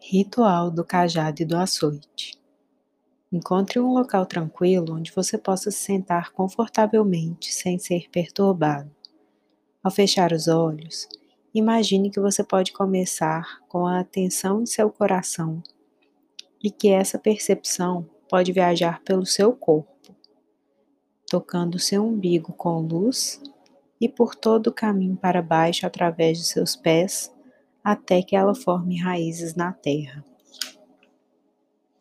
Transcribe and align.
Ritual 0.00 0.70
do 0.70 0.84
cajado 0.84 1.42
e 1.42 1.44
do 1.44 1.56
açoite. 1.56 2.38
Encontre 3.32 3.80
um 3.80 3.92
local 3.92 4.24
tranquilo 4.24 4.94
onde 4.94 5.10
você 5.10 5.36
possa 5.36 5.70
se 5.70 5.78
sentar 5.78 6.32
confortavelmente 6.32 7.52
sem 7.52 7.78
ser 7.78 8.08
perturbado. 8.10 8.90
Ao 9.82 9.90
fechar 9.90 10.32
os 10.32 10.46
olhos, 10.46 11.08
imagine 11.52 12.10
que 12.10 12.20
você 12.20 12.44
pode 12.44 12.72
começar 12.72 13.60
com 13.68 13.86
a 13.86 14.00
atenção 14.00 14.62
em 14.62 14.66
seu 14.66 14.90
coração 14.90 15.62
e 16.62 16.70
que 16.70 16.88
essa 16.88 17.18
percepção 17.18 18.08
pode 18.28 18.52
viajar 18.52 19.02
pelo 19.02 19.26
seu 19.26 19.52
corpo, 19.52 20.14
tocando 21.28 21.78
seu 21.78 22.04
umbigo 22.04 22.52
com 22.52 22.80
luz 22.80 23.40
e 24.00 24.08
por 24.08 24.34
todo 24.34 24.68
o 24.68 24.72
caminho 24.72 25.16
para 25.16 25.42
baixo 25.42 25.86
através 25.86 26.38
de 26.38 26.44
seus 26.44 26.76
pés 26.76 27.34
até 27.86 28.20
que 28.20 28.34
ela 28.34 28.52
forme 28.52 28.98
raízes 28.98 29.54
na 29.54 29.72
terra. 29.72 30.24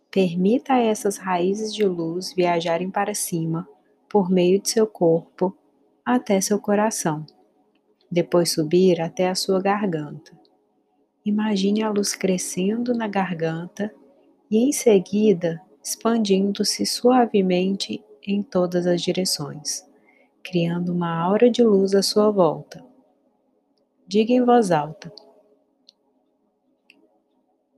Permita 0.09 0.73
a 0.73 0.79
essas 0.79 1.17
raízes 1.17 1.71
de 1.71 1.85
luz 1.85 2.33
viajarem 2.33 2.89
para 2.89 3.13
cima 3.13 3.69
por 4.09 4.27
meio 4.27 4.59
de 4.59 4.67
seu 4.67 4.87
corpo 4.87 5.55
até 6.03 6.41
seu 6.41 6.59
coração, 6.59 7.23
depois 8.09 8.51
subir 8.51 8.99
até 8.99 9.29
a 9.29 9.35
sua 9.35 9.61
garganta. 9.61 10.31
Imagine 11.23 11.83
a 11.83 11.91
luz 11.91 12.15
crescendo 12.15 12.91
na 12.95 13.07
garganta 13.07 13.93
e 14.49 14.57
em 14.57 14.71
seguida 14.71 15.61
expandindo-se 15.83 16.83
suavemente 16.83 18.03
em 18.25 18.41
todas 18.41 18.87
as 18.87 19.03
direções, 19.03 19.87
criando 20.43 20.91
uma 20.91 21.15
aura 21.15 21.47
de 21.47 21.63
luz 21.63 21.93
à 21.93 22.01
sua 22.01 22.31
volta. 22.31 22.83
Diga 24.07 24.33
em 24.33 24.43
voz 24.43 24.71
alta: 24.71 25.13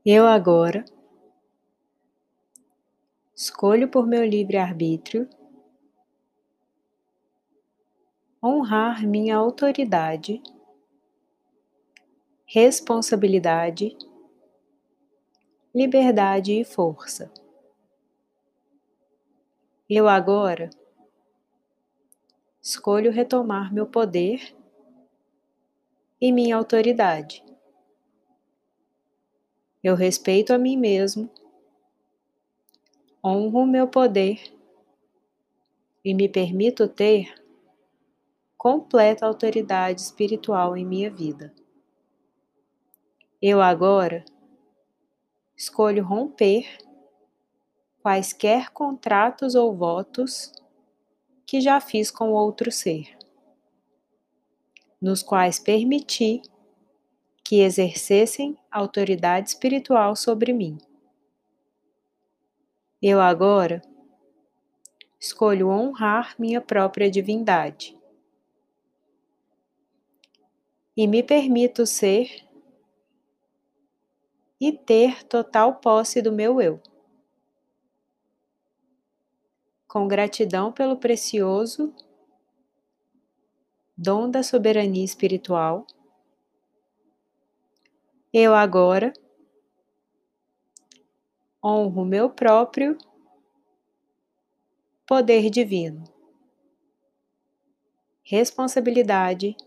eu 0.09 0.25
agora 0.25 0.85
escolho 3.35 3.90
por 3.90 4.07
meu 4.07 4.23
livre-arbítrio 4.23 5.27
honrar 8.41 9.05
minha 9.05 9.35
autoridade, 9.35 10.41
responsabilidade, 12.45 13.98
liberdade 15.76 16.54
e 16.54 16.63
força. 16.63 17.29
Eu 19.89 20.07
agora 20.07 20.70
escolho 22.62 23.12
retomar 23.12 23.73
meu 23.73 23.85
poder 23.85 24.55
e 26.21 26.32
minha 26.32 26.55
autoridade. 26.55 27.46
Eu 29.88 29.96
respeito 29.96 30.52
a 30.52 30.57
mim 30.57 30.76
mesmo, 30.76 31.30
honro 33.24 33.60
o 33.60 33.66
meu 33.66 33.88
poder 33.88 34.54
e 36.04 36.13
me 36.13 36.27
permito 36.27 36.90
ter 36.90 37.34
completa 38.57 39.26
autoridade 39.26 40.02
espiritual 40.02 40.76
em 40.76 40.85
minha 40.85 41.10
vida. 41.10 41.55
Eu 43.41 43.62
agora 43.62 44.26
escolho 45.55 46.04
romper 46.04 46.68
quaisquer 48.01 48.72
contratos 48.72 49.55
ou 49.55 49.74
votos 49.74 50.51
que 51.46 51.62
já 51.62 51.79
fiz 51.79 52.12
com 52.12 52.32
outro 52.32 52.70
ser, 52.74 53.18
nos 55.01 55.24
quais 55.24 55.60
permiti 55.60 56.41
que 57.48 57.62
exercessem 57.62 58.57
autoridade 58.70 59.48
espiritual 59.48 60.17
sobre 60.17 60.51
mim. 60.51 60.77
Eu 63.01 63.21
agora 63.21 63.81
escolho 65.17 65.69
honrar 65.69 66.35
minha 66.38 66.59
própria 66.59 67.09
divindade 67.09 67.97
e 70.94 71.07
me 71.07 71.23
permito 71.23 71.85
ser 71.85 72.45
e 74.59 74.73
ter 74.73 75.23
total 75.23 75.75
posse 75.75 76.22
do 76.22 76.33
meu 76.33 76.59
eu. 76.59 76.81
Com 79.88 80.05
gratidão 80.05 80.69
pelo 80.69 80.97
precioso 80.97 81.95
dom 83.97 84.29
da 84.29 84.43
soberania 84.43 85.05
espiritual 85.05 85.88
eu 88.39 88.53
agora 88.53 89.11
honro 91.63 92.05
meu 92.05 92.29
próprio 92.29 92.95
poder 95.07 95.49
divino, 95.49 96.03
responsabilidade 98.21 99.57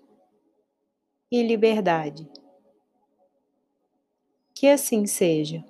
e 1.28 1.42
liberdade. 1.42 2.31
Que 4.54 4.69
assim 4.69 5.04
seja. 5.04 5.64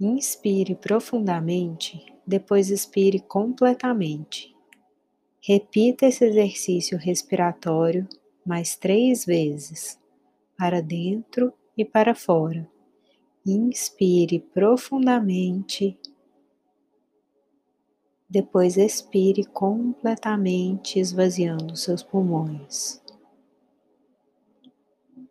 Inspire 0.00 0.74
profundamente, 0.74 2.12
depois 2.26 2.70
expire 2.70 3.20
completamente. 3.20 4.52
Repita 5.40 6.06
esse 6.06 6.24
exercício 6.24 6.98
respiratório 6.98 8.08
mais 8.44 8.76
três 8.76 9.24
vezes, 9.24 9.98
para 10.56 10.80
dentro 10.80 11.52
e 11.76 11.84
para 11.84 12.14
fora. 12.14 12.68
Inspire 13.46 14.40
profundamente, 14.40 15.98
depois 18.28 18.76
expire 18.76 19.44
completamente, 19.44 20.98
esvaziando 20.98 21.76
seus 21.76 22.02
pulmões. 22.02 23.02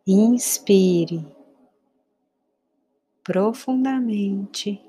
Inspire 0.06 1.26
profundamente, 3.24 4.82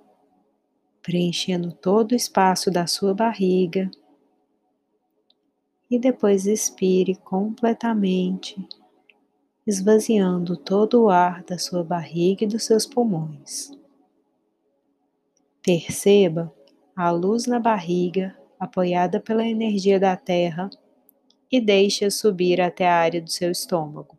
preenchendo 1.00 1.72
todo 1.72 2.12
o 2.12 2.16
espaço 2.16 2.70
da 2.70 2.86
sua 2.86 3.14
barriga 3.14 3.90
e 5.94 5.98
depois 5.98 6.44
expire 6.44 7.14
completamente, 7.14 8.56
esvaziando 9.64 10.56
todo 10.56 11.04
o 11.04 11.08
ar 11.08 11.44
da 11.44 11.56
sua 11.56 11.84
barriga 11.84 12.42
e 12.42 12.48
dos 12.48 12.64
seus 12.64 12.84
pulmões. 12.84 13.70
Perceba 15.62 16.52
a 16.96 17.12
luz 17.12 17.46
na 17.46 17.60
barriga 17.60 18.36
apoiada 18.58 19.20
pela 19.20 19.46
energia 19.46 20.00
da 20.00 20.16
terra 20.16 20.68
e 21.50 21.60
deixe-a 21.60 22.10
subir 22.10 22.60
até 22.60 22.88
a 22.88 22.96
área 22.96 23.22
do 23.22 23.30
seu 23.30 23.52
estômago, 23.52 24.18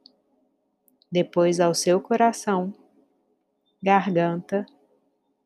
depois 1.12 1.60
ao 1.60 1.74
seu 1.74 2.00
coração, 2.00 2.74
garganta 3.84 4.66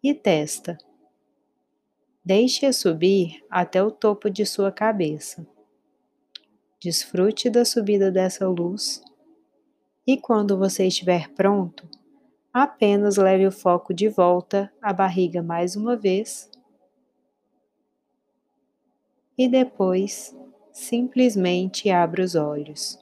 e 0.04 0.14
testa. 0.14 0.78
Deixe-a 2.24 2.72
subir 2.72 3.44
até 3.50 3.82
o 3.82 3.90
topo 3.90 4.30
de 4.30 4.46
sua 4.46 4.72
cabeça 4.72 5.44
Desfrute 6.82 7.50
da 7.50 7.66
subida 7.66 8.10
dessa 8.10 8.48
luz 8.48 9.04
e 10.08 10.16
quando 10.16 10.58
você 10.58 10.88
estiver 10.88 11.30
pronto, 11.34 11.86
apenas 12.54 13.18
leve 13.18 13.46
o 13.46 13.52
foco 13.52 13.94
de 13.94 14.08
volta 14.08 14.72
à 14.82 14.94
barriga 14.94 15.44
mais 15.44 15.76
uma 15.76 15.98
vez 15.98 16.50
e 19.38 19.50
depois 19.50 20.34
simplesmente 20.72 21.90
abra 21.90 22.24
os 22.24 22.36
olhos. 22.36 22.98